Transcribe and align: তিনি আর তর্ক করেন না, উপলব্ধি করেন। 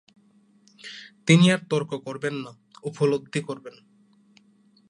তিনি 1.25 1.45
আর 1.53 1.61
তর্ক 1.69 1.91
করেন 2.05 2.35
না, 2.45 2.51
উপলব্ধি 2.83 3.41
করেন। 3.47 3.75